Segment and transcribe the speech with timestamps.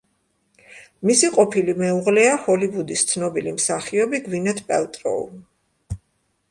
[1.09, 5.33] მისი ყოფილი მეუღლეა ჰოლივუდის ცნობილი მსახიობი გვინეთ პელტროუ.